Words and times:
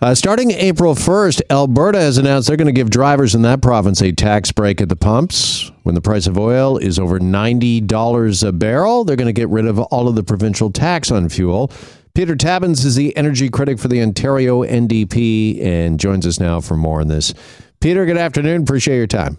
Uh, 0.00 0.14
starting 0.14 0.52
April 0.52 0.94
1st, 0.94 1.42
Alberta 1.50 1.98
has 1.98 2.18
announced 2.18 2.46
they're 2.46 2.56
going 2.56 2.66
to 2.66 2.72
give 2.72 2.88
drivers 2.88 3.34
in 3.34 3.42
that 3.42 3.60
province 3.60 4.00
a 4.00 4.12
tax 4.12 4.52
break 4.52 4.80
at 4.80 4.88
the 4.88 4.94
pumps. 4.94 5.72
When 5.82 5.96
the 5.96 6.00
price 6.00 6.28
of 6.28 6.38
oil 6.38 6.78
is 6.78 7.00
over 7.00 7.18
$90 7.18 8.46
a 8.46 8.52
barrel, 8.52 9.02
they're 9.02 9.16
going 9.16 9.26
to 9.26 9.32
get 9.32 9.48
rid 9.48 9.66
of 9.66 9.80
all 9.80 10.06
of 10.06 10.14
the 10.14 10.22
provincial 10.22 10.70
tax 10.70 11.10
on 11.10 11.28
fuel. 11.28 11.72
Peter 12.14 12.36
Tabuns 12.36 12.84
is 12.84 12.94
the 12.94 13.16
energy 13.16 13.48
critic 13.48 13.80
for 13.80 13.88
the 13.88 14.00
Ontario 14.00 14.62
NDP 14.62 15.64
and 15.64 15.98
joins 15.98 16.28
us 16.28 16.38
now 16.38 16.60
for 16.60 16.76
more 16.76 17.00
on 17.00 17.08
this. 17.08 17.34
Peter, 17.80 18.06
good 18.06 18.16
afternoon. 18.16 18.62
Appreciate 18.62 18.98
your 18.98 19.08
time. 19.08 19.38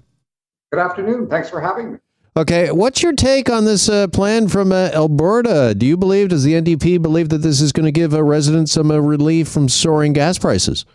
Good 0.73 0.81
afternoon. 0.81 1.29
Thanks 1.29 1.49
for 1.49 1.61
having 1.61 1.93
me. 1.93 1.99
Okay, 2.39 2.71
what's 2.71 3.03
your 3.03 3.11
take 3.11 3.49
on 3.49 3.65
this 3.65 3.89
uh, 3.89 4.07
plan 4.07 4.47
from 4.47 4.71
uh, 4.71 4.91
Alberta? 4.93 5.75
Do 5.77 5.85
you 5.85 5.97
believe, 5.97 6.29
does 6.29 6.45
the 6.45 6.53
NDP 6.53 7.01
believe 7.01 7.27
that 7.27 7.39
this 7.39 7.59
is 7.59 7.73
going 7.73 7.83
to 7.83 7.91
give 7.91 8.13
uh, 8.13 8.23
residents 8.23 8.71
some 8.71 8.91
uh, 8.91 8.97
relief 8.97 9.49
from 9.49 9.67
soaring 9.67 10.13
gas 10.13 10.37
prices? 10.37 10.85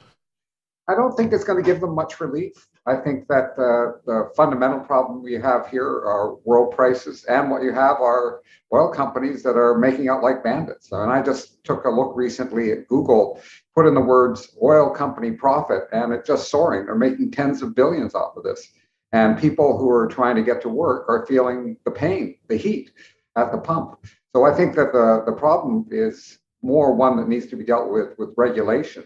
I 0.88 0.94
don't 0.94 1.14
think 1.14 1.34
it's 1.34 1.44
going 1.44 1.62
to 1.62 1.70
give 1.70 1.82
them 1.82 1.94
much 1.94 2.18
relief. 2.18 2.66
I 2.86 2.96
think 2.96 3.28
that 3.28 3.50
uh, 3.58 4.00
the 4.06 4.30
fundamental 4.34 4.80
problem 4.80 5.22
we 5.22 5.34
have 5.34 5.66
here 5.68 5.86
are 5.86 6.36
world 6.46 6.74
prices, 6.74 7.26
and 7.26 7.50
what 7.50 7.62
you 7.62 7.74
have 7.74 8.00
are 8.00 8.40
oil 8.72 8.88
companies 8.90 9.42
that 9.42 9.58
are 9.58 9.76
making 9.76 10.08
out 10.08 10.22
like 10.22 10.42
bandits. 10.42 10.92
And 10.92 11.12
I 11.12 11.20
just 11.20 11.62
took 11.62 11.84
a 11.84 11.90
look 11.90 12.16
recently 12.16 12.72
at 12.72 12.88
Google, 12.88 13.38
put 13.74 13.86
in 13.86 13.92
the 13.92 14.00
words 14.00 14.56
oil 14.62 14.88
company 14.88 15.32
profit, 15.32 15.82
and 15.92 16.14
it's 16.14 16.26
just 16.26 16.50
soaring. 16.50 16.86
They're 16.86 16.94
making 16.94 17.32
tens 17.32 17.60
of 17.60 17.74
billions 17.74 18.14
off 18.14 18.34
of 18.34 18.44
this. 18.44 18.66
And 19.14 19.38
people 19.38 19.78
who 19.78 19.88
are 19.90 20.08
trying 20.08 20.34
to 20.34 20.42
get 20.42 20.60
to 20.62 20.68
work 20.68 21.08
are 21.08 21.24
feeling 21.24 21.76
the 21.84 21.92
pain, 21.92 22.36
the 22.48 22.56
heat 22.56 22.90
at 23.36 23.52
the 23.52 23.58
pump. 23.58 24.04
So 24.34 24.44
I 24.44 24.52
think 24.52 24.74
that 24.74 24.92
the, 24.92 25.22
the 25.24 25.32
problem 25.32 25.86
is 25.92 26.40
more 26.62 26.92
one 26.92 27.16
that 27.18 27.28
needs 27.28 27.46
to 27.46 27.56
be 27.56 27.64
dealt 27.64 27.92
with 27.92 28.18
with 28.18 28.30
regulation 28.36 29.04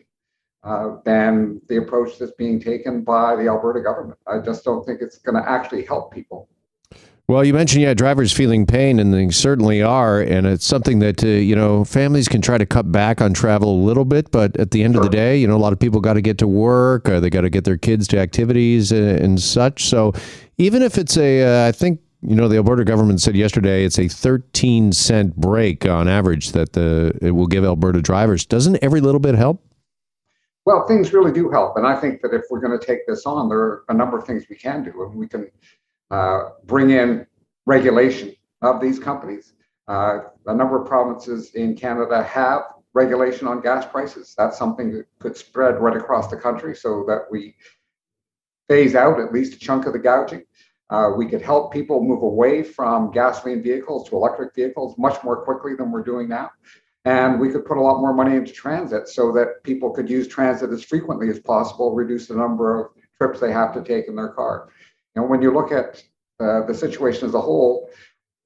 uh, 0.64 0.96
than 1.04 1.60
the 1.68 1.76
approach 1.76 2.18
that's 2.18 2.32
being 2.32 2.58
taken 2.58 3.02
by 3.02 3.36
the 3.36 3.48
Alberta 3.48 3.82
government. 3.82 4.18
I 4.26 4.38
just 4.38 4.64
don't 4.64 4.82
think 4.86 5.02
it's 5.02 5.18
going 5.18 5.36
to 5.42 5.46
actually 5.46 5.84
help 5.84 6.14
people. 6.14 6.48
Well, 7.28 7.44
you 7.44 7.52
mentioned 7.52 7.82
yeah, 7.82 7.92
drivers 7.92 8.32
feeling 8.32 8.64
pain, 8.64 8.98
and 8.98 9.12
they 9.12 9.28
certainly 9.28 9.82
are, 9.82 10.18
and 10.18 10.46
it's 10.46 10.64
something 10.64 11.00
that 11.00 11.22
uh, 11.22 11.26
you 11.26 11.54
know 11.54 11.84
families 11.84 12.26
can 12.26 12.40
try 12.40 12.56
to 12.56 12.64
cut 12.64 12.90
back 12.90 13.20
on 13.20 13.34
travel 13.34 13.70
a 13.70 13.84
little 13.84 14.06
bit, 14.06 14.30
but 14.30 14.56
at 14.56 14.70
the 14.70 14.82
end 14.82 14.94
sure. 14.94 15.04
of 15.04 15.10
the 15.10 15.14
day, 15.14 15.36
you 15.36 15.46
know, 15.46 15.54
a 15.54 15.58
lot 15.58 15.74
of 15.74 15.78
people 15.78 16.00
got 16.00 16.14
to 16.14 16.22
get 16.22 16.38
to 16.38 16.48
work, 16.48 17.06
or 17.06 17.20
they 17.20 17.28
got 17.28 17.42
to 17.42 17.50
get 17.50 17.64
their 17.64 17.76
kids 17.76 18.08
to 18.08 18.18
activities 18.18 18.92
and, 18.92 19.20
and 19.20 19.40
such. 19.42 19.84
So, 19.84 20.14
even 20.56 20.80
if 20.80 20.96
it's 20.96 21.18
a, 21.18 21.42
uh, 21.42 21.68
I 21.68 21.72
think 21.72 22.00
you 22.22 22.34
know, 22.34 22.48
the 22.48 22.56
Alberta 22.56 22.82
government 22.82 23.20
said 23.20 23.36
yesterday 23.36 23.84
it's 23.84 23.98
a 23.98 24.08
13 24.08 24.92
cent 24.92 25.36
break 25.36 25.84
on 25.84 26.08
average 26.08 26.52
that 26.52 26.72
the 26.72 27.12
it 27.20 27.32
will 27.32 27.46
give 27.46 27.62
Alberta 27.62 28.00
drivers. 28.00 28.46
Doesn't 28.46 28.82
every 28.82 29.02
little 29.02 29.20
bit 29.20 29.34
help? 29.34 29.62
Well, 30.64 30.86
things 30.86 31.12
really 31.12 31.32
do 31.32 31.50
help, 31.50 31.76
and 31.76 31.86
I 31.86 31.94
think 31.94 32.22
that 32.22 32.32
if 32.32 32.44
we're 32.48 32.60
going 32.60 32.78
to 32.78 32.84
take 32.84 33.06
this 33.06 33.26
on, 33.26 33.50
there 33.50 33.58
are 33.58 33.84
a 33.90 33.94
number 33.94 34.16
of 34.16 34.24
things 34.24 34.44
we 34.48 34.56
can 34.56 34.82
do, 34.82 35.02
and 35.02 35.14
we 35.14 35.28
can 35.28 35.42
uh, 35.42 35.46
bring 36.64 36.90
in 36.90 37.26
regulation 37.66 38.34
of 38.62 38.80
these 38.80 38.98
companies. 38.98 39.52
Uh, 39.88 40.20
a 40.46 40.54
number 40.54 40.80
of 40.80 40.86
provinces 40.86 41.54
in 41.54 41.74
Canada 41.74 42.22
have 42.22 42.62
regulation 42.94 43.46
on 43.46 43.60
gas 43.60 43.86
prices. 43.86 44.34
That's 44.36 44.58
something 44.58 44.92
that 44.92 45.06
could 45.18 45.36
spread 45.36 45.80
right 45.80 45.96
across 45.96 46.28
the 46.28 46.36
country 46.36 46.74
so 46.74 47.04
that 47.08 47.22
we 47.30 47.54
phase 48.68 48.94
out 48.94 49.20
at 49.20 49.32
least 49.32 49.54
a 49.54 49.58
chunk 49.58 49.86
of 49.86 49.92
the 49.92 49.98
gouging. 49.98 50.44
Uh, 50.90 51.10
we 51.16 51.26
could 51.26 51.42
help 51.42 51.72
people 51.72 52.02
move 52.02 52.22
away 52.22 52.62
from 52.62 53.10
gasoline 53.10 53.62
vehicles 53.62 54.08
to 54.08 54.16
electric 54.16 54.54
vehicles 54.54 54.96
much 54.98 55.22
more 55.22 55.44
quickly 55.44 55.74
than 55.74 55.90
we're 55.90 56.02
doing 56.02 56.28
now. 56.28 56.50
And 57.04 57.40
we 57.40 57.50
could 57.50 57.64
put 57.64 57.76
a 57.76 57.80
lot 57.80 58.00
more 58.00 58.12
money 58.12 58.36
into 58.36 58.52
transit 58.52 59.08
so 59.08 59.32
that 59.32 59.62
people 59.62 59.90
could 59.90 60.10
use 60.10 60.28
transit 60.28 60.70
as 60.70 60.84
frequently 60.84 61.28
as 61.30 61.38
possible, 61.38 61.94
reduce 61.94 62.26
the 62.26 62.34
number 62.34 62.78
of 62.78 62.92
trips 63.16 63.40
they 63.40 63.52
have 63.52 63.72
to 63.74 63.82
take 63.82 64.08
in 64.08 64.16
their 64.16 64.28
car. 64.30 64.68
And 65.14 65.28
when 65.28 65.42
you 65.42 65.52
look 65.52 65.72
at 65.72 66.02
uh, 66.40 66.66
the 66.66 66.74
situation 66.74 67.26
as 67.26 67.34
a 67.34 67.40
whole, 67.40 67.90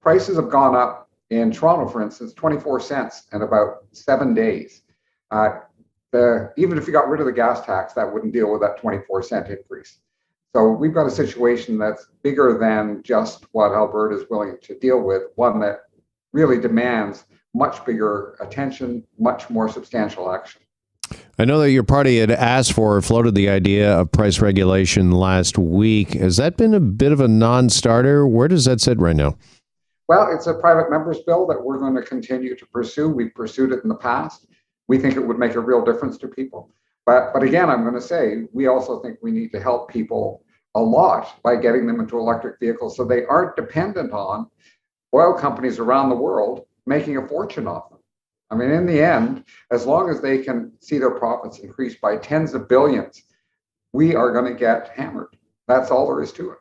prices 0.01 0.37
have 0.37 0.51
gone 0.51 0.75
up 0.75 1.11
in 1.31 1.51
Toronto, 1.51 1.89
for 1.89 2.03
instance, 2.03 2.33
24 2.35 2.81
cents 2.81 3.27
in 3.33 3.43
about 3.43 3.85
seven 3.93 4.35
days. 4.35 4.83
Uh, 5.31 5.61
the, 6.13 6.53
even 6.57 6.77
if 6.77 6.87
you 6.87 6.93
got 6.93 7.09
rid 7.09 7.21
of 7.21 7.27
the 7.27 7.33
gas 7.33 7.65
tax, 7.65 7.95
that 7.95 8.13
wouldn't 8.13 8.33
deal 8.33 8.53
with 8.53 8.61
that 8.61 8.79
24 8.79 9.23
cent 9.23 9.49
increase. 9.49 9.99
So 10.55 10.69
we've 10.71 10.93
got 10.93 11.07
a 11.07 11.11
situation 11.11 11.79
that's 11.79 12.09
bigger 12.23 12.59
than 12.59 13.03
just 13.03 13.47
what 13.53 13.73
Alberta 13.73 14.17
is 14.17 14.29
willing 14.29 14.59
to 14.63 14.79
deal 14.79 15.01
with, 15.01 15.23
one 15.37 15.59
that 15.61 15.85
really 16.33 16.61
demands 16.61 17.25
much 17.55 17.85
bigger 17.87 18.37
attention, 18.41 19.05
much 19.19 19.49
more 19.49 19.69
substantial 19.69 20.31
action. 20.31 20.61
I 21.39 21.47
know 21.47 21.61
that 21.61 21.71
your 21.71 21.83
party 21.83 22.19
had 22.19 22.31
asked 22.31 22.75
for 22.75 22.97
or 22.97 23.03
floated 23.03 23.35
the 23.35 23.49
idea 23.49 23.99
of 23.99 24.13
price 24.13 24.41
regulation 24.41 25.13
last 25.13 25.57
week. 25.57 26.13
Has 26.13 26.37
that 26.37 26.59
been 26.59 26.75
a 26.75 26.81
bit 26.81 27.11
of 27.11 27.21
a 27.21 27.29
non 27.29 27.71
starter? 27.71 28.27
Where 28.27 28.49
does 28.49 28.67
that 28.67 28.81
sit 28.81 28.99
right 28.99 29.17
now? 29.17 29.37
Well, 30.09 30.31
it's 30.35 30.47
a 30.47 30.55
private 30.55 30.91
member's 30.91 31.21
bill 31.21 31.47
that 31.47 31.65
we're 31.65 31.79
going 31.79 31.95
to 31.95 32.03
continue 32.03 32.55
to 32.55 32.67
pursue. 32.67 33.09
We've 33.09 33.35
pursued 33.35 33.73
it 33.73 33.83
in 33.83 33.89
the 33.89 33.95
past. 33.95 34.47
We 34.89 34.99
think 34.99 35.17
it 35.17 35.21
would 35.21 35.39
make 35.39 35.55
a 35.55 35.61
real 35.61 35.83
difference 35.83 36.19
to 36.19 36.29
people. 36.29 36.71
But, 37.07 37.33
but 37.33 37.43
again, 37.43 37.71
I'm 37.71 37.83
going 37.83 37.95
to 37.95 38.01
say 38.01 38.45
we 38.53 38.67
also 38.67 39.01
think 39.01 39.19
we 39.23 39.31
need 39.31 39.53
to 39.53 39.61
help 39.61 39.91
people 39.91 40.45
a 40.75 40.81
lot 40.81 41.43
by 41.43 41.57
getting 41.57 41.87
them 41.87 41.99
into 41.99 42.19
electric 42.19 42.61
vehicles 42.61 42.97
so 42.97 43.05
they 43.05 43.25
aren't 43.25 43.57
dependent 43.57 44.13
on 44.13 44.49
oil 45.15 45.33
companies 45.33 45.79
around 45.79 46.11
the 46.11 46.15
world 46.15 46.67
making 46.87 47.17
a 47.17 47.27
fortune 47.27 47.67
off 47.67 47.91
them. 47.91 47.99
I 48.53 48.55
mean, 48.55 48.71
in 48.71 48.85
the 48.85 49.03
end, 49.03 49.45
as 49.71 49.87
long 49.87 50.11
as 50.11 50.21
they 50.21 50.43
can 50.43 50.73
see 50.79 50.99
their 50.99 51.11
profits 51.11 51.61
increase 51.61 51.97
by 51.97 52.19
tens 52.19 52.53
of 52.53 52.69
billions, 52.69 53.23
we 53.95 54.15
are 54.15 54.31
going 54.31 54.45
to 54.45 54.59
get 54.59 54.91
hammered. 54.95 55.35
That's 55.67 55.91
all 55.91 56.07
there 56.07 56.23
is 56.23 56.33
to 56.33 56.51
it. 56.51 56.59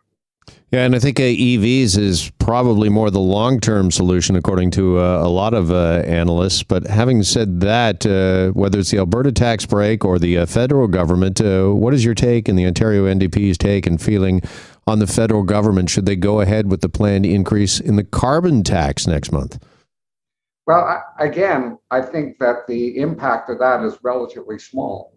Yeah, 0.72 0.86
and 0.86 0.96
I 0.96 1.00
think 1.00 1.20
uh, 1.20 1.24
EVs 1.24 1.98
is 1.98 2.32
probably 2.40 2.88
more 2.88 3.12
the 3.12 3.20
long 3.20 3.60
term 3.60 3.92
solution, 3.92 4.38
according 4.38 4.72
to 4.72 5.00
uh, 5.00 5.22
a 5.22 5.28
lot 5.28 5.54
of 5.54 5.70
uh, 5.70 6.02
analysts. 6.06 6.64
But 6.64 6.88
having 6.88 7.24
said 7.24 7.60
that, 7.60 8.06
uh, 8.06 8.52
whether 8.54 8.80
it's 8.80 8.92
the 8.92 9.00
Alberta 9.00 9.34
tax 9.34 9.66
break 9.66 10.06
or 10.06 10.18
the 10.18 10.38
uh, 10.38 10.46
federal 10.46 10.88
government, 10.88 11.42
uh, 11.42 11.72
what 11.72 11.94
is 11.94 12.06
your 12.06 12.16
take 12.16 12.48
and 12.48 12.58
the 12.58 12.66
Ontario 12.66 13.06
NDP's 13.06 13.58
take 13.58 13.86
and 13.86 14.02
feeling 14.02 14.42
on 14.88 15.00
the 15.00 15.08
federal 15.08 15.44
government? 15.44 15.90
Should 15.90 16.06
they 16.06 16.16
go 16.16 16.40
ahead 16.40 16.72
with 16.72 16.80
the 16.80 16.90
planned 16.90 17.26
increase 17.26 17.82
in 17.82 17.98
the 17.98 18.06
carbon 18.06 18.64
tax 18.64 19.06
next 19.06 19.34
month? 19.34 19.62
Well, 20.68 20.80
I, 20.80 21.26
again, 21.26 21.78
I 21.90 22.02
think 22.02 22.38
that 22.40 22.68
the 22.68 22.98
impact 22.98 23.50
of 23.50 23.60
that 23.60 23.84
is 23.84 23.98
relatively 24.04 24.60
small. 24.60 25.14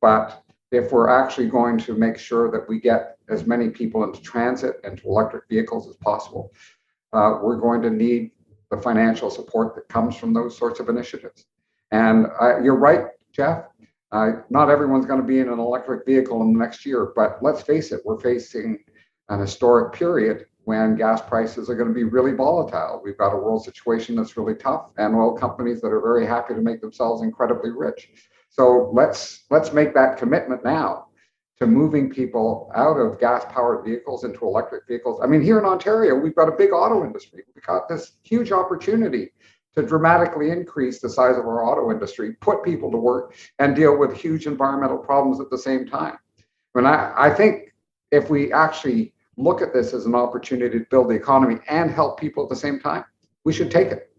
But 0.00 0.42
if 0.70 0.92
we're 0.92 1.08
actually 1.08 1.48
going 1.48 1.78
to 1.78 1.94
make 1.94 2.18
sure 2.18 2.50
that 2.50 2.68
we 2.68 2.80
get 2.80 3.16
as 3.28 3.46
many 3.46 3.70
people 3.70 4.04
into 4.04 4.20
transit 4.22 4.76
and 4.84 4.98
to 4.98 5.08
electric 5.08 5.48
vehicles 5.48 5.88
as 5.88 5.96
possible, 5.96 6.52
uh, 7.12 7.38
we're 7.42 7.56
going 7.56 7.82
to 7.82 7.90
need 7.90 8.30
the 8.70 8.76
financial 8.76 9.30
support 9.30 9.74
that 9.74 9.88
comes 9.88 10.16
from 10.16 10.32
those 10.32 10.56
sorts 10.56 10.80
of 10.80 10.88
initiatives. 10.88 11.46
And 11.92 12.26
you're 12.62 12.76
right, 12.76 13.06
Jeff. 13.32 13.64
Uh, 14.12 14.32
not 14.50 14.70
everyone's 14.70 15.06
going 15.06 15.20
to 15.20 15.26
be 15.26 15.40
in 15.40 15.48
an 15.48 15.58
electric 15.58 16.06
vehicle 16.06 16.42
in 16.42 16.52
the 16.52 16.58
next 16.58 16.86
year, 16.86 17.12
but 17.16 17.38
let's 17.42 17.62
face 17.62 17.90
it, 17.92 18.00
we're 18.04 18.18
facing 18.20 18.78
an 19.28 19.40
historic 19.40 19.92
period 19.92 20.46
when 20.66 20.96
gas 20.96 21.22
prices 21.22 21.70
are 21.70 21.76
going 21.76 21.88
to 21.88 21.94
be 21.94 22.02
really 22.02 22.32
volatile. 22.32 23.00
We've 23.02 23.16
got 23.16 23.32
a 23.32 23.36
world 23.36 23.64
situation 23.64 24.16
that's 24.16 24.36
really 24.36 24.56
tough 24.56 24.90
and 24.98 25.14
oil 25.14 25.32
companies 25.32 25.80
that 25.80 25.92
are 25.92 26.00
very 26.00 26.26
happy 26.26 26.54
to 26.54 26.60
make 26.60 26.80
themselves 26.80 27.22
incredibly 27.22 27.70
rich. 27.70 28.08
So 28.48 28.90
let's 28.92 29.44
let's 29.48 29.72
make 29.72 29.94
that 29.94 30.18
commitment 30.18 30.64
now 30.64 31.06
to 31.60 31.68
moving 31.68 32.10
people 32.10 32.72
out 32.74 32.96
of 32.96 33.20
gas 33.20 33.44
powered 33.48 33.84
vehicles 33.84 34.24
into 34.24 34.44
electric 34.44 34.88
vehicles. 34.88 35.20
I 35.22 35.26
mean, 35.26 35.40
here 35.40 35.60
in 35.60 35.64
Ontario, 35.64 36.16
we've 36.16 36.34
got 36.34 36.48
a 36.48 36.56
big 36.56 36.72
auto 36.72 37.04
industry. 37.04 37.44
We've 37.54 37.64
got 37.64 37.88
this 37.88 38.12
huge 38.24 38.50
opportunity 38.50 39.30
to 39.76 39.82
dramatically 39.82 40.50
increase 40.50 41.00
the 41.00 41.08
size 41.08 41.36
of 41.36 41.44
our 41.44 41.64
auto 41.64 41.92
industry, 41.92 42.32
put 42.40 42.64
people 42.64 42.90
to 42.90 42.98
work, 42.98 43.36
and 43.60 43.76
deal 43.76 43.96
with 43.96 44.16
huge 44.16 44.48
environmental 44.48 44.98
problems 44.98 45.38
at 45.38 45.48
the 45.48 45.58
same 45.58 45.86
time. 45.86 46.18
Mean, 46.74 46.86
I, 46.86 47.12
I 47.16 47.30
think 47.30 47.72
if 48.10 48.28
we 48.28 48.52
actually 48.52 49.14
look 49.36 49.62
at 49.62 49.72
this 49.72 49.92
as 49.92 50.06
an 50.06 50.14
opportunity 50.14 50.78
to 50.78 50.84
build 50.86 51.08
the 51.08 51.14
economy 51.14 51.58
and 51.68 51.90
help 51.90 52.18
people 52.18 52.42
at 52.42 52.48
the 52.48 52.56
same 52.56 52.80
time, 52.80 53.04
we 53.44 53.52
should 53.52 53.70
take 53.70 53.88
it. 53.88 54.10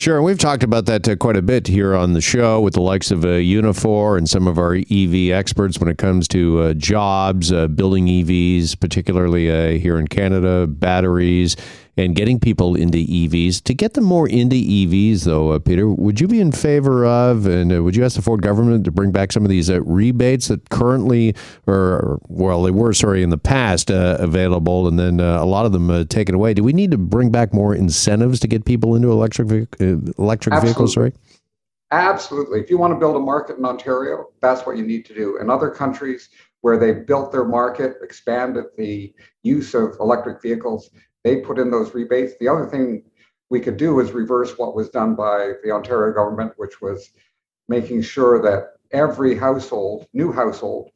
Sure, 0.00 0.20
we've 0.20 0.38
talked 0.38 0.64
about 0.64 0.86
that 0.86 1.08
uh, 1.08 1.14
quite 1.16 1.36
a 1.36 1.42
bit 1.42 1.68
here 1.68 1.94
on 1.94 2.12
the 2.12 2.20
show 2.20 2.60
with 2.60 2.74
the 2.74 2.80
likes 2.80 3.10
of 3.10 3.24
uh, 3.24 3.28
Unifor 3.28 4.18
and 4.18 4.28
some 4.28 4.48
of 4.48 4.58
our 4.58 4.74
EV 4.74 5.30
experts 5.30 5.78
when 5.78 5.88
it 5.88 5.98
comes 5.98 6.26
to 6.28 6.60
uh, 6.60 6.74
jobs, 6.74 7.52
uh, 7.52 7.68
building 7.68 8.06
EVs, 8.06 8.78
particularly 8.78 9.50
uh, 9.50 9.78
here 9.78 9.96
in 9.96 10.08
Canada, 10.08 10.66
batteries, 10.66 11.56
and 11.96 12.16
getting 12.16 12.40
people 12.40 12.74
into 12.74 12.98
EVs. 12.98 13.62
To 13.64 13.74
get 13.74 13.94
them 13.94 14.04
more 14.04 14.28
into 14.28 14.56
EVs, 14.56 15.24
though, 15.24 15.52
uh, 15.52 15.58
Peter, 15.58 15.88
would 15.88 16.20
you 16.20 16.26
be 16.26 16.40
in 16.40 16.52
favor 16.52 17.06
of, 17.06 17.46
and 17.46 17.72
uh, 17.72 17.82
would 17.82 17.94
you 17.94 18.04
ask 18.04 18.16
the 18.16 18.22
Ford 18.22 18.42
government 18.42 18.84
to 18.84 18.90
bring 18.90 19.12
back 19.12 19.32
some 19.32 19.44
of 19.44 19.48
these 19.48 19.70
uh, 19.70 19.80
rebates 19.82 20.48
that 20.48 20.70
currently, 20.70 21.34
or 21.66 22.20
well, 22.28 22.62
they 22.62 22.70
were 22.70 22.92
sorry 22.92 23.22
in 23.22 23.30
the 23.30 23.38
past 23.38 23.90
uh, 23.90 24.16
available, 24.18 24.88
and 24.88 24.98
then 24.98 25.20
uh, 25.20 25.42
a 25.42 25.46
lot 25.46 25.66
of 25.66 25.72
them 25.72 25.90
uh, 25.90 26.04
taken 26.04 26.34
away? 26.34 26.54
Do 26.54 26.64
we 26.64 26.72
need 26.72 26.90
to 26.90 26.98
bring 26.98 27.30
back 27.30 27.54
more 27.54 27.74
incentives 27.74 28.40
to 28.40 28.48
get 28.48 28.64
people 28.64 28.96
into 28.96 29.10
electric 29.12 29.48
electric 29.80 30.54
Absolutely. 30.54 30.60
vehicles? 30.60 30.94
Sorry. 30.94 31.12
Absolutely. 31.90 32.58
If 32.58 32.70
you 32.70 32.78
want 32.78 32.92
to 32.92 32.98
build 32.98 33.14
a 33.14 33.20
market 33.20 33.56
in 33.56 33.64
Ontario, 33.64 34.30
that's 34.40 34.66
what 34.66 34.76
you 34.76 34.84
need 34.84 35.04
to 35.06 35.14
do. 35.14 35.38
In 35.38 35.48
other 35.48 35.70
countries 35.70 36.28
where 36.62 36.76
they've 36.78 37.06
built 37.06 37.30
their 37.30 37.44
market, 37.44 37.98
expanded 38.02 38.64
the 38.76 39.14
use 39.42 39.74
of 39.74 39.94
electric 40.00 40.42
vehicles, 40.42 40.90
they 41.24 41.36
put 41.36 41.58
in 41.58 41.70
those 41.70 41.94
rebates. 41.94 42.34
The 42.38 42.48
other 42.48 42.66
thing 42.66 43.02
we 43.50 43.60
could 43.60 43.76
do 43.76 44.00
is 44.00 44.12
reverse 44.12 44.56
what 44.58 44.76
was 44.76 44.90
done 44.90 45.14
by 45.14 45.54
the 45.64 45.70
Ontario 45.70 46.14
government, 46.14 46.52
which 46.56 46.80
was 46.80 47.10
making 47.68 48.02
sure 48.02 48.40
that 48.42 48.74
every 48.92 49.34
household, 49.34 50.06
new 50.12 50.30
household, 50.30 50.90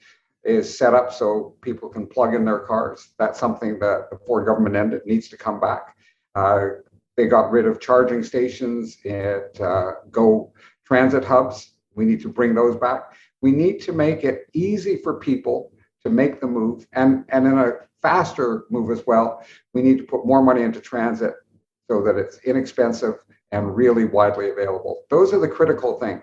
is 0.44 0.78
set 0.78 0.94
up 0.94 1.12
so 1.12 1.56
people 1.62 1.88
can 1.88 2.06
plug 2.06 2.34
in 2.34 2.44
their 2.44 2.60
cars. 2.60 3.10
That's 3.18 3.40
something 3.40 3.78
that 3.80 4.08
the 4.10 4.18
Ford 4.26 4.46
government 4.46 4.76
ended 4.76 5.02
needs 5.04 5.28
to 5.28 5.36
come 5.36 5.60
back. 5.60 5.96
Uh, 6.34 6.60
they 7.16 7.26
got 7.26 7.50
rid 7.50 7.66
of 7.66 7.80
charging 7.80 8.22
stations 8.22 8.98
at 9.04 9.60
uh, 9.60 9.92
Go 10.10 10.52
transit 10.86 11.24
hubs. 11.24 11.74
We 11.94 12.04
need 12.04 12.20
to 12.22 12.28
bring 12.28 12.54
those 12.54 12.76
back. 12.76 13.12
We 13.40 13.50
need 13.50 13.80
to 13.82 13.92
make 13.92 14.24
it 14.24 14.46
easy 14.52 14.96
for 14.96 15.18
people 15.18 15.72
to 16.02 16.10
make 16.10 16.40
the 16.40 16.46
move 16.46 16.86
and, 16.92 17.24
and 17.30 17.46
in 17.46 17.58
a 17.58 17.72
faster 18.02 18.64
move 18.70 18.90
as 18.90 19.06
well. 19.06 19.44
We 19.74 19.82
need 19.82 19.98
to 19.98 20.04
put 20.04 20.26
more 20.26 20.42
money 20.42 20.62
into 20.62 20.80
transit 20.80 21.34
so 21.90 22.02
that 22.02 22.16
it's 22.16 22.38
inexpensive 22.44 23.14
and 23.50 23.74
really 23.74 24.04
widely 24.04 24.50
available. 24.50 25.04
Those 25.10 25.32
are 25.32 25.38
the 25.38 25.48
critical 25.48 25.98
things. 25.98 26.22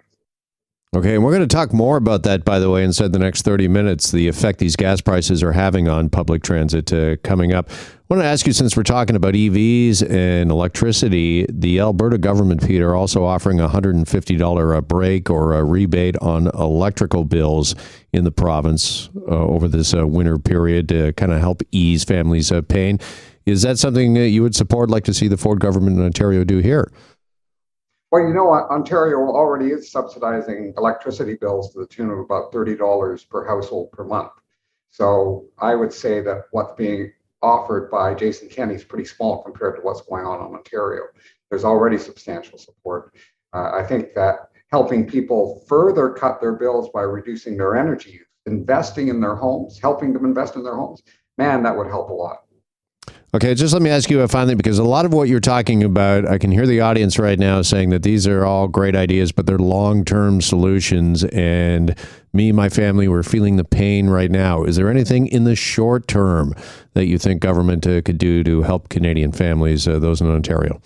Okay, 0.95 1.15
and 1.15 1.25
we're 1.25 1.35
going 1.35 1.47
to 1.47 1.53
talk 1.53 1.73
more 1.73 1.97
about 1.97 2.23
that, 2.23 2.45
by 2.45 2.57
the 2.57 2.69
way, 2.69 2.81
inside 2.81 3.11
the 3.11 3.19
next 3.19 3.41
30 3.41 3.67
minutes, 3.67 4.11
the 4.11 4.29
effect 4.29 4.59
these 4.59 4.77
gas 4.77 5.01
prices 5.01 5.43
are 5.43 5.51
having 5.51 5.89
on 5.89 6.09
public 6.09 6.41
transit 6.41 6.93
uh, 6.93 7.17
coming 7.17 7.51
up. 7.51 7.69
I 8.07 8.13
want 8.13 8.21
to 8.21 8.27
ask 8.27 8.45
you, 8.45 8.53
since 8.53 8.77
we're 8.77 8.83
talking 8.83 9.15
about 9.15 9.33
EVs 9.33 10.07
and 10.07 10.51
electricity, 10.51 11.47
the 11.49 11.79
Alberta 11.79 12.19
government, 12.19 12.63
Peter, 12.63 12.93
also 12.93 13.25
offering 13.25 13.59
a 13.59 13.67
$150 13.67 14.77
a 14.77 14.81
break 14.83 15.31
or 15.31 15.55
a 15.55 15.63
rebate 15.63 16.15
on 16.17 16.45
electrical 16.53 17.25
bills 17.25 17.73
in 18.13 18.23
the 18.23 18.31
province 18.31 19.09
uh, 19.27 19.31
over 19.31 19.67
this 19.67 19.95
uh, 19.95 20.05
winter 20.05 20.37
period 20.37 20.87
to 20.89 21.13
kind 21.13 21.31
of 21.31 21.39
help 21.39 21.63
ease 21.71 22.03
families' 22.03 22.51
uh, 22.51 22.61
pain. 22.61 22.99
Is 23.47 23.63
that 23.63 23.79
something 23.79 24.13
that 24.13 24.29
you 24.29 24.43
would 24.43 24.55
support, 24.55 24.91
like 24.91 25.05
to 25.05 25.13
see 25.13 25.27
the 25.27 25.35
Ford 25.35 25.59
government 25.59 25.97
in 25.97 26.05
Ontario 26.05 26.43
do 26.43 26.59
here? 26.59 26.91
Well, 28.11 28.21
you 28.21 28.35
know, 28.35 28.51
Ontario 28.51 29.17
already 29.17 29.71
is 29.71 29.91
subsidizing 29.91 30.75
electricity 30.77 31.37
bills 31.41 31.73
to 31.73 31.79
the 31.79 31.87
tune 31.87 32.11
of 32.11 32.19
about 32.19 32.51
$30 32.51 33.29
per 33.29 33.47
household 33.47 33.91
per 33.93 34.03
month. 34.03 34.31
So 34.91 35.47
I 35.57 35.73
would 35.73 35.91
say 35.91 36.21
that 36.21 36.43
what's 36.51 36.73
being 36.73 37.11
offered 37.45 37.91
by 37.91 38.15
Jason 38.15 38.49
Kenney 38.49 38.73
is 38.73 38.83
pretty 38.83 39.05
small 39.05 39.43
compared 39.43 39.75
to 39.75 39.81
what's 39.83 40.01
going 40.01 40.25
on 40.25 40.39
in 40.47 40.55
Ontario. 40.55 41.03
There's 41.49 41.63
already 41.63 41.99
substantial 41.99 42.57
support. 42.57 43.13
Uh, 43.53 43.71
I 43.73 43.83
think 43.83 44.15
that 44.15 44.49
helping 44.71 45.05
people 45.07 45.63
further 45.67 46.09
cut 46.09 46.41
their 46.41 46.53
bills 46.53 46.89
by 46.89 47.01
reducing 47.01 47.55
their 47.55 47.75
energy 47.75 48.11
use, 48.11 48.27
investing 48.47 49.09
in 49.09 49.21
their 49.21 49.35
homes, 49.35 49.79
helping 49.79 50.11
them 50.11 50.25
invest 50.25 50.55
in 50.55 50.63
their 50.63 50.75
homes, 50.75 51.03
man, 51.37 51.61
that 51.61 51.77
would 51.77 51.87
help 51.87 52.09
a 52.09 52.13
lot. 52.13 52.44
Okay, 53.35 53.53
just 53.53 53.73
let 53.73 53.81
me 53.81 53.89
ask 53.89 54.09
you 54.09 54.25
finally, 54.29 54.55
because 54.55 54.79
a 54.79 54.83
lot 54.85 55.03
of 55.03 55.11
what 55.11 55.27
you're 55.27 55.41
talking 55.41 55.83
about, 55.83 56.25
I 56.25 56.37
can 56.37 56.53
hear 56.53 56.65
the 56.65 56.79
audience 56.79 57.19
right 57.19 57.37
now 57.37 57.61
saying 57.63 57.89
that 57.89 58.01
these 58.01 58.25
are 58.27 58.45
all 58.45 58.69
great 58.69 58.95
ideas, 58.95 59.33
but 59.33 59.45
they're 59.45 59.57
long 59.59 60.05
term 60.05 60.39
solutions. 60.39 61.25
And 61.25 61.99
me 62.31 62.47
and 62.47 62.55
my 62.55 62.69
family, 62.69 63.09
we're 63.09 63.23
feeling 63.23 63.57
the 63.57 63.65
pain 63.65 64.09
right 64.09 64.31
now. 64.31 64.63
Is 64.63 64.77
there 64.77 64.89
anything 64.89 65.27
in 65.27 65.43
the 65.43 65.53
short 65.53 66.07
term 66.07 66.53
that 66.93 67.07
you 67.07 67.17
think 67.17 67.41
government 67.41 67.85
uh, 67.85 68.01
could 68.03 68.17
do 68.17 68.41
to 68.45 68.61
help 68.61 68.87
Canadian 68.87 69.33
families, 69.33 69.85
uh, 69.85 69.99
those 69.99 70.21
in 70.21 70.29
Ontario? 70.29 70.81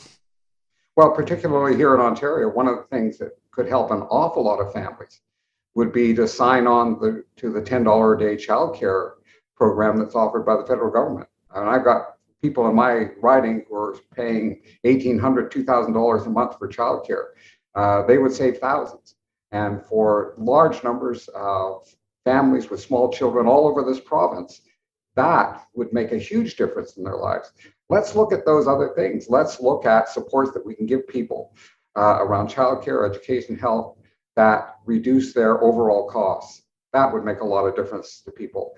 Well, 0.95 1.11
particularly 1.11 1.77
here 1.77 1.93
in 1.93 2.01
Ontario, 2.01 2.49
one 2.49 2.67
of 2.67 2.77
the 2.77 2.87
things 2.89 3.19
that 3.19 3.37
could 3.51 3.67
help 3.67 3.91
an 3.91 4.01
awful 4.09 4.43
lot 4.43 4.59
of 4.59 4.73
families 4.73 5.21
would 5.75 5.93
be 5.93 6.15
to 6.15 6.27
sign 6.27 6.65
on 6.65 6.99
the, 6.99 7.23
to 7.35 7.51
the 7.51 7.61
$10 7.61 8.15
a 8.15 8.19
day 8.19 8.43
childcare 8.43 9.11
program 9.55 9.99
that's 9.99 10.15
offered 10.15 10.47
by 10.47 10.57
the 10.57 10.65
federal 10.65 10.89
government. 10.89 11.29
And 11.53 11.69
I've 11.69 11.83
got 11.83 12.15
people 12.41 12.67
in 12.67 12.75
my 12.75 13.09
riding 13.21 13.65
were 13.69 13.97
paying 14.15 14.61
$1,800, 14.85 15.51
$2,000 15.51 16.25
a 16.25 16.29
month 16.29 16.57
for 16.57 16.67
childcare. 16.67 17.25
Uh, 17.75 18.05
they 18.05 18.17
would 18.17 18.33
save 18.33 18.57
thousands. 18.57 19.15
And 19.51 19.83
for 19.83 20.35
large 20.37 20.83
numbers 20.83 21.27
of 21.29 21.87
families 22.23 22.69
with 22.69 22.81
small 22.81 23.11
children 23.11 23.47
all 23.47 23.67
over 23.67 23.83
this 23.83 23.99
province, 23.99 24.61
that 25.15 25.65
would 25.73 25.91
make 25.91 26.11
a 26.11 26.17
huge 26.17 26.55
difference 26.55 26.97
in 26.97 27.03
their 27.03 27.15
lives. 27.15 27.51
Let's 27.89 28.15
look 28.15 28.31
at 28.31 28.45
those 28.45 28.67
other 28.67 28.93
things. 28.95 29.27
Let's 29.29 29.59
look 29.59 29.85
at 29.85 30.09
supports 30.09 30.51
that 30.51 30.65
we 30.65 30.75
can 30.75 30.85
give 30.85 31.07
people 31.07 31.53
uh, 31.97 32.19
around 32.21 32.49
childcare, 32.49 33.09
education, 33.09 33.57
health 33.57 33.97
that 34.35 34.75
reduce 34.85 35.33
their 35.33 35.61
overall 35.63 36.09
costs. 36.09 36.63
That 36.93 37.11
would 37.11 37.25
make 37.25 37.41
a 37.41 37.45
lot 37.45 37.65
of 37.65 37.75
difference 37.75 38.21
to 38.21 38.31
people 38.31 38.75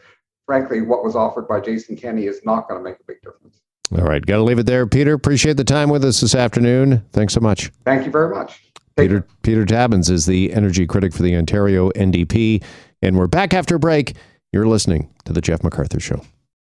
frankly, 0.51 0.81
what 0.81 1.01
was 1.01 1.15
offered 1.15 1.47
by 1.47 1.61
Jason 1.61 1.95
Kenney 1.95 2.25
is 2.25 2.41
not 2.43 2.67
going 2.67 2.77
to 2.77 2.83
make 2.83 2.99
a 2.99 3.03
big 3.07 3.21
difference. 3.21 3.61
All 3.97 4.03
right, 4.03 4.25
got 4.25 4.35
to 4.35 4.43
leave 4.43 4.59
it 4.59 4.65
there, 4.65 4.85
Peter. 4.85 5.13
Appreciate 5.13 5.55
the 5.55 5.63
time 5.63 5.89
with 5.89 6.03
us 6.03 6.19
this 6.19 6.35
afternoon. 6.35 7.05
Thanks 7.13 7.33
so 7.33 7.39
much. 7.39 7.71
Thank 7.85 8.05
you 8.05 8.11
very 8.11 8.35
much. 8.35 8.61
Take 8.75 8.81
Peter 8.97 9.21
care. 9.21 9.29
Peter 9.43 9.65
Tabuns 9.65 10.09
is 10.09 10.25
the 10.25 10.51
energy 10.51 10.85
critic 10.85 11.13
for 11.13 11.23
the 11.23 11.37
Ontario 11.37 11.89
NDP, 11.91 12.61
and 13.01 13.17
we're 13.17 13.27
back 13.27 13.53
after 13.53 13.75
a 13.75 13.79
break. 13.79 14.17
You're 14.51 14.67
listening 14.67 15.09
to 15.23 15.31
the 15.31 15.39
Jeff 15.39 15.63
MacArthur 15.63 16.01
Show. 16.01 16.21